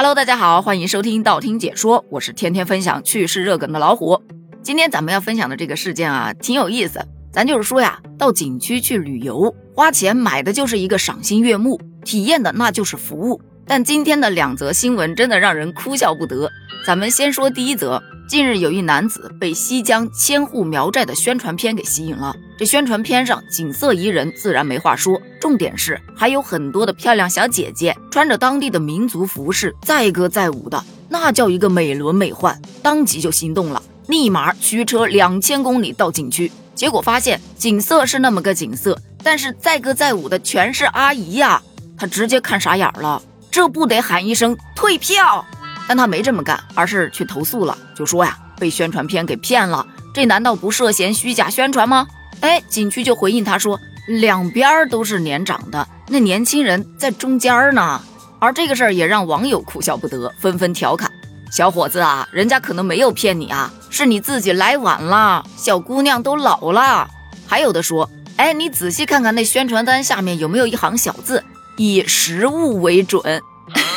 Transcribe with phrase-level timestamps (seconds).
[0.00, 4.22] Hello，大家好，欢迎收听道听解说，我是天天分享趣事热梗的老虎。
[4.62, 7.04] 今天咱们要分享的这个事件啊，挺有意思。
[7.32, 13.42] 咱就是说呀，到景区去旅游，花钱买的就是一个赏心悦目，体验的那就是服务。
[13.66, 16.48] 但今天的两则新闻真的让人哭笑不得。
[16.86, 18.00] 咱们先说第一则。
[18.28, 22.36] 近日有一男子被西江千户苗寨的宣传片给吸引了。
[22.58, 25.22] 这宣传片上景色宜人，自然没话说。
[25.40, 32.52] 重点是还有很多的漂亮小姐姐，穿着当地的民族服饰，载歌载舞的，那叫一个美轮美奂。
[32.82, 36.50] 当即就心动了，立马驱车两千公里到景区。
[36.74, 41.62] 结果发现景色是那么个景色，但是载歌载舞的全是阿姨呀，
[41.96, 45.44] 他直接看傻眼了，这不得喊一声退票？
[45.86, 52.08] 但他没这么干，而是去投诉了，就说呀被宣传片给骗了，这难道不涉嫌虚假宣传吗？
[52.40, 58.00] 哎，景区就回应他说，两边都是年长的，那年轻人在中间呢。
[58.38, 61.10] 而这个事儿也让网友哭笑不得，纷纷调侃：
[61.50, 67.08] 小伙子啊，人家可能没有骗你啊，是你自己来晚了，小姑娘都老了。
[67.46, 71.42] 还有的说，哎，你仔细看看那宣传单下面有没有一行小字，
[71.76, 73.42] 以实物为准。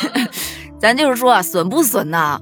[0.80, 2.40] 咱就是说啊，损不损呐？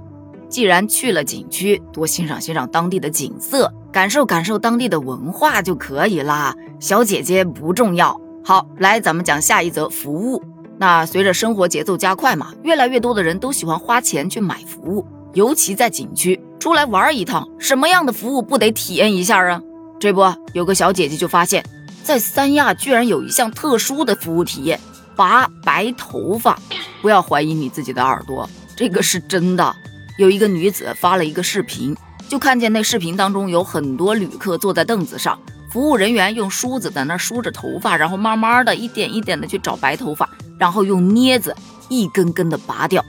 [0.49, 6.55] 既然去了景区，多欣赏欣赏当地的景色，感受感受当地的文化就可以啦。
[6.79, 8.19] 小姐姐不重要。
[8.45, 10.43] 好，来咱们讲下一则服务。
[10.79, 19.61] 那随着生活节奏加快嘛，越来越多的人都喜欢花钱去买服务，尤其在景区出来玩一趟，什么样的服务不得体验一下啊？
[19.99, 20.23] 这不，
[20.55, 21.63] 有个小姐姐就发现，
[22.03, 24.81] 在三亚居然有一项特殊的服务体验。
[25.17, 26.59] 拔白头发，
[27.03, 29.75] 不要怀疑你自己的耳朵，这个是真的。
[30.17, 31.95] 有一个女子发了一个视频，
[32.31, 35.37] 就看见那视频当中有很多旅客坐在凳子上，
[35.69, 41.57] 服务人员用梳子在那梳着头发，然后慢慢的一点一点的去找白头发，然后用镊子
[41.89, 43.05] 一根根的拔掉。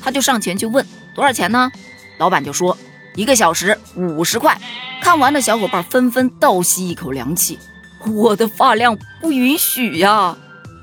[0.00, 1.70] 他就上前去问多少钱呢？
[2.16, 2.74] 老板就说
[3.14, 4.58] 一个小时五十块。
[5.02, 7.58] 看完的小伙伴纷纷倒吸一口凉气，
[8.06, 10.34] 我的发量不允许呀。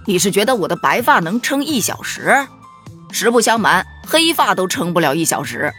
[0.06, 2.36] 你是觉得我的白发能撑一小时？
[3.12, 5.74] 实不相瞒，黑发都撑不了一小时。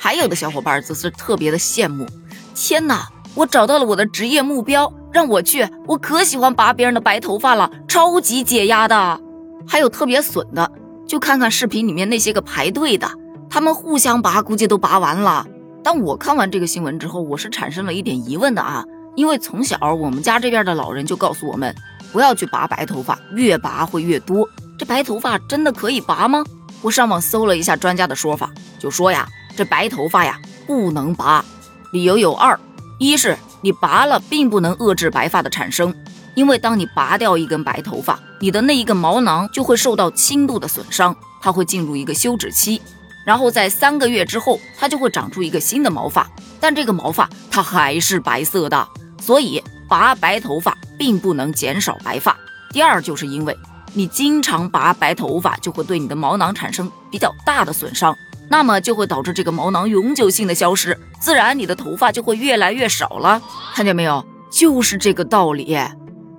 [0.00, 2.06] 还有的小伙伴则是特别的羡慕，
[2.54, 9.20] 天哪，我找到了我的职业目标，让我去，我可喜欢拔别人的白头发了，超级解压的。
[9.66, 10.70] 还有特别损的，
[11.06, 13.10] 就看看视频里面那些个排队的，
[13.50, 15.46] 他们互相拔，估计都拔完了。
[15.82, 18.84] 当我看完这个新闻之后，我是产生了一点疑问的啊，
[19.14, 21.74] 因为从小我们家这边的老人就告诉我们。
[22.10, 24.48] 不要去拔白头发，越拔会越多。
[24.78, 26.42] 这白头发真的可以拔吗？
[26.80, 29.28] 我上网搜了一下专家的说法，就说呀，
[29.58, 30.38] 这白头发呀
[30.68, 31.44] 不能拔，
[31.90, 32.56] 理由有二：
[32.96, 35.92] 一是你拔了并不能遏制白发的产生，
[36.36, 42.80] 因为当你拔掉一根白头发，你的那一个毛囊就会受到轻度的损伤，它会进入一个休止期，
[43.26, 46.30] 然后在三个月之后，它就会长出一个新的毛发，
[46.60, 48.88] 但这个毛发它还是白色的，
[49.20, 50.78] 所以拔白头发。
[50.96, 52.36] 并不能减少白发。
[52.72, 53.56] 第二，就是因为
[53.94, 58.12] 你经常拔白头发，就会对你的毛囊产生比较大的损伤，
[58.50, 63.40] 那么就会导致这个毛囊永久性的消失，自然你的头发就会越来越少了。
[63.74, 64.24] 看见没有？
[64.50, 65.76] 就是这个道理。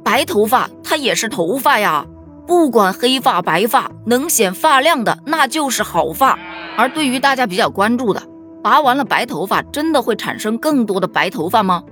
[0.04, 2.06] 白头发它也是头发呀，
[2.48, 6.38] 不管黑发白发，能显发量的那就是好发。
[6.76, 8.24] 而对于大家比较关注的，
[8.64, 11.84] 拔完了白头发，真的会产生更多的白头发吗？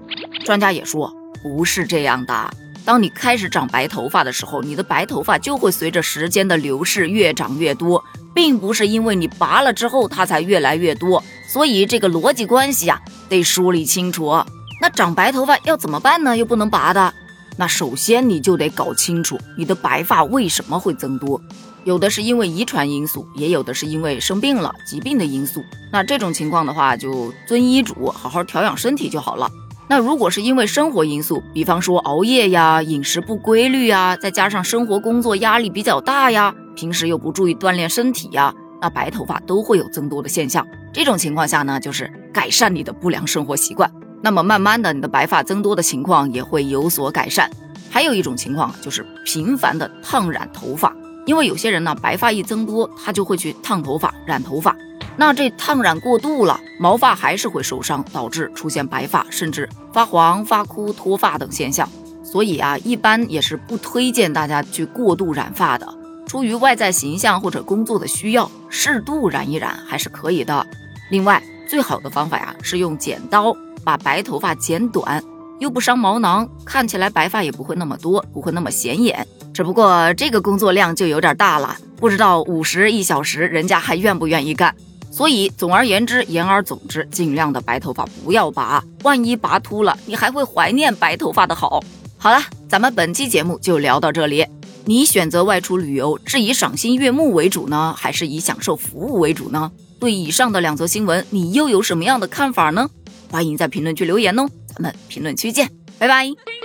[0.43, 1.13] 专家也说。
[1.43, 2.49] 不是这样的，
[2.83, 8.03] 当你开始长白头发的时候，你的白头发就会随着时间的流逝越长越多，
[8.37, 11.23] 并不是因为你拔了之后它才越来越多。
[11.47, 14.31] 所以这个逻辑关系啊，得梳理清楚。
[14.79, 16.37] 那长白头发要怎么办呢？
[16.37, 17.11] 又不能拔的，
[17.57, 21.41] 那首先你就得搞清楚你的白发为什么会增多，
[21.83, 25.63] 有的是因为遗传因素，也有的是因为生病了疾病的因素。
[25.91, 29.49] 那这种情况的话，就遵医嘱，好好调养身体就好了。
[29.87, 40.65] 那如果是因为生活因素，比方说熬夜呀、饮食不规律呀，再加上生活工作压力比较大呀，平时又不注意锻炼身体呀，那白头发都会有增多的现象。
[40.93, 43.91] 这种情况下呢，就是改善你的不良生活习惯，
[44.21, 47.49] 那么慢慢的你的白发增多的情况也会有所改善。
[47.89, 50.95] 还有一种情况就是频繁的烫染头发，
[51.25, 54.75] 因为有些人呢白发一增多，他就会去烫头发、染头发。
[55.15, 61.89] 那这烫染过度了，毛发还是会受伤，导致出现白发，甚至发黄、发枯、脱发等现象。
[62.23, 65.96] 所以啊，一般也是不推荐大家去过度染发的。
[66.27, 70.67] 出于外在形象或者工作的需要，适度染一染还是可以的。
[71.09, 75.23] 另外，最好的方法呀是用剪刀把白头发剪短，
[75.59, 79.25] 又不伤毛囊，看起来白发也不会那么多，不会那么显眼。
[79.53, 81.75] 只不过这个工作量就有点大了。
[81.95, 84.75] 不知道五十一小时人家还愿不愿意干。
[85.09, 91.81] 所以总而言之，言而总之，尽量的白头发不要拔，万一拔秃了，你还会怀念白头发的好。
[92.17, 94.45] 好了，咱们本期节目就聊到这里。
[94.87, 99.69] 你选择外出旅游是以赏心悦目为主呢，还是以享受服务为主呢？
[99.99, 102.89] 对以上的两则新闻，你又有什么样的看法呢？
[103.29, 105.69] 欢迎在评论区留言哦，咱们评论区见，
[105.99, 106.56] 拜拜。